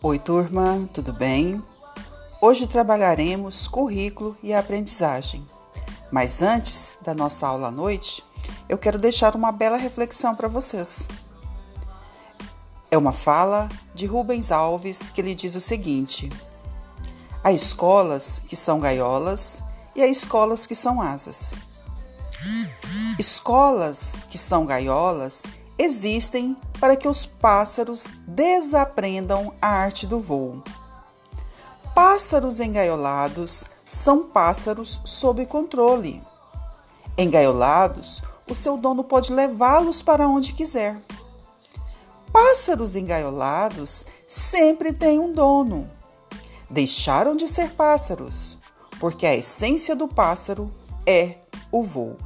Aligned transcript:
Oi, 0.00 0.16
turma, 0.16 0.88
tudo 0.94 1.12
bem? 1.12 1.60
Hoje 2.40 2.68
trabalharemos 2.68 3.66
currículo 3.66 4.36
e 4.44 4.54
aprendizagem. 4.54 5.44
Mas 6.12 6.40
antes 6.40 6.96
da 7.02 7.16
nossa 7.16 7.48
aula 7.48 7.66
à 7.66 7.70
noite, 7.72 8.22
eu 8.68 8.78
quero 8.78 8.96
deixar 8.96 9.34
uma 9.34 9.50
bela 9.50 9.76
reflexão 9.76 10.36
para 10.36 10.46
vocês. 10.46 11.08
É 12.92 12.96
uma 12.96 13.12
fala 13.12 13.68
de 13.92 14.06
Rubens 14.06 14.52
Alves 14.52 15.10
que 15.10 15.20
lhe 15.20 15.34
diz 15.34 15.56
o 15.56 15.60
seguinte: 15.60 16.30
Há 17.42 17.50
escolas 17.50 18.38
que 18.38 18.54
são 18.54 18.78
gaiolas 18.78 19.64
e 19.96 20.02
há 20.02 20.06
escolas 20.06 20.64
que 20.64 20.76
são 20.76 21.02
asas. 21.02 21.56
Escolas 23.18 24.22
que 24.22 24.38
são 24.38 24.64
gaiolas 24.64 25.42
existem 25.76 26.56
para 26.80 26.96
que 26.96 27.08
os 27.08 27.26
pássaros 27.26 28.06
desaprendam 28.26 29.52
a 29.60 29.68
arte 29.68 30.06
do 30.06 30.20
voo. 30.20 30.62
Pássaros 31.94 32.60
engaiolados 32.60 33.64
são 33.86 34.28
pássaros 34.28 35.00
sob 35.04 35.44
controle. 35.46 36.22
Engaiolados, 37.16 38.22
o 38.48 38.54
seu 38.54 38.76
dono 38.76 39.02
pode 39.02 39.32
levá-los 39.32 40.02
para 40.02 40.28
onde 40.28 40.52
quiser. 40.52 41.00
Pássaros 42.32 42.94
engaiolados 42.94 44.06
sempre 44.26 44.92
têm 44.92 45.18
um 45.18 45.32
dono. 45.32 45.90
Deixaram 46.70 47.34
de 47.34 47.48
ser 47.48 47.72
pássaros, 47.72 48.58
porque 49.00 49.26
a 49.26 49.34
essência 49.34 49.96
do 49.96 50.06
pássaro 50.06 50.70
é 51.06 51.38
o 51.72 51.82
voo. 51.82 52.16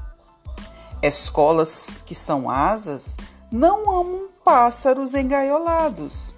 Escolas 1.03 2.03
que 2.05 2.15
são 2.15 2.51
asas 2.51 3.17
não 3.51 3.91
amam 3.91 4.32
pássaros 4.45 5.15
engaiolados. 5.15 6.35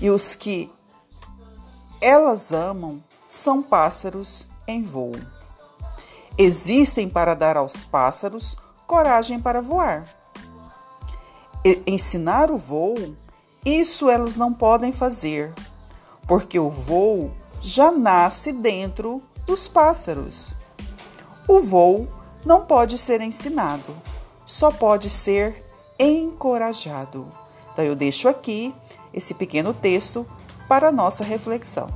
E 0.00 0.10
os 0.10 0.34
que 0.34 0.70
elas 2.00 2.52
amam 2.52 3.02
são 3.28 3.62
pássaros 3.62 4.46
em 4.68 4.82
voo. 4.82 5.14
Existem 6.36 7.08
para 7.08 7.34
dar 7.34 7.56
aos 7.56 7.84
pássaros 7.84 8.56
coragem 8.86 9.40
para 9.40 9.62
voar. 9.62 10.06
E 11.64 11.82
ensinar 11.86 12.50
o 12.50 12.58
voo, 12.58 13.16
isso 13.64 14.10
elas 14.10 14.36
não 14.36 14.52
podem 14.52 14.92
fazer, 14.92 15.54
porque 16.28 16.58
o 16.58 16.68
voo 16.68 17.32
já 17.62 17.90
nasce 17.90 18.52
dentro 18.52 19.22
dos 19.46 19.68
pássaros. 19.68 20.54
O 21.48 21.60
voo 21.60 22.06
não 22.44 22.66
pode 22.66 22.98
ser 22.98 23.20
ensinado, 23.22 23.96
só 24.44 24.70
pode 24.70 25.08
ser 25.08 25.63
encorajado. 25.98 27.28
Então 27.72 27.84
eu 27.84 27.94
deixo 27.96 28.28
aqui 28.28 28.74
esse 29.12 29.34
pequeno 29.34 29.72
texto 29.72 30.26
para 30.68 30.92
nossa 30.92 31.24
reflexão. 31.24 31.88